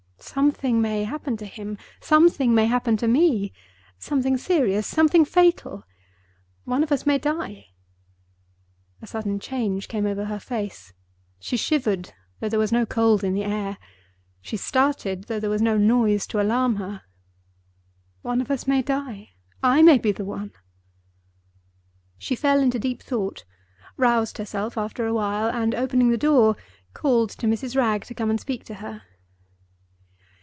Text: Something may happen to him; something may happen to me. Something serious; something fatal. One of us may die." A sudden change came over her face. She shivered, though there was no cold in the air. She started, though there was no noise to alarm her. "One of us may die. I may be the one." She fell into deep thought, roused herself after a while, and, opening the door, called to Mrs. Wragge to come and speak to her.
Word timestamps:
Something 0.23 0.79
may 0.81 1.03
happen 1.05 1.35
to 1.37 1.47
him; 1.47 1.79
something 1.99 2.53
may 2.53 2.67
happen 2.67 2.95
to 2.97 3.07
me. 3.07 3.53
Something 3.97 4.37
serious; 4.37 4.85
something 4.85 5.25
fatal. 5.25 5.83
One 6.63 6.83
of 6.83 6.91
us 6.91 7.07
may 7.07 7.17
die." 7.17 7.69
A 9.01 9.07
sudden 9.07 9.39
change 9.39 9.87
came 9.87 10.05
over 10.05 10.25
her 10.25 10.39
face. 10.39 10.93
She 11.39 11.57
shivered, 11.57 12.13
though 12.39 12.49
there 12.49 12.59
was 12.59 12.71
no 12.71 12.85
cold 12.85 13.23
in 13.23 13.33
the 13.33 13.43
air. 13.43 13.79
She 14.43 14.57
started, 14.57 15.23
though 15.23 15.39
there 15.39 15.49
was 15.49 15.61
no 15.61 15.75
noise 15.75 16.27
to 16.27 16.39
alarm 16.41 16.75
her. 16.75 17.01
"One 18.21 18.41
of 18.41 18.51
us 18.51 18.67
may 18.67 18.83
die. 18.83 19.31
I 19.63 19.81
may 19.81 19.97
be 19.97 20.11
the 20.11 20.23
one." 20.23 20.53
She 22.19 22.35
fell 22.35 22.59
into 22.59 22.77
deep 22.77 23.01
thought, 23.01 23.43
roused 23.97 24.37
herself 24.37 24.77
after 24.77 25.07
a 25.07 25.15
while, 25.15 25.47
and, 25.49 25.73
opening 25.73 26.09
the 26.11 26.17
door, 26.17 26.55
called 26.93 27.31
to 27.31 27.47
Mrs. 27.47 27.75
Wragge 27.75 28.05
to 28.05 28.13
come 28.13 28.29
and 28.29 28.39
speak 28.39 28.63
to 28.65 28.75
her. 28.75 29.01